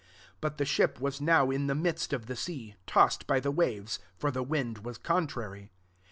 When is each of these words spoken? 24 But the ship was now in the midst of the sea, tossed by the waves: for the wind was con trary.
24 0.39 0.39
But 0.41 0.57
the 0.57 0.65
ship 0.65 0.99
was 0.99 1.21
now 1.21 1.51
in 1.51 1.67
the 1.67 1.75
midst 1.75 2.11
of 2.11 2.25
the 2.25 2.35
sea, 2.35 2.73
tossed 2.87 3.27
by 3.27 3.39
the 3.39 3.51
waves: 3.51 3.99
for 4.17 4.31
the 4.31 4.41
wind 4.41 4.79
was 4.79 4.97
con 4.97 5.27
trary. 5.27 5.69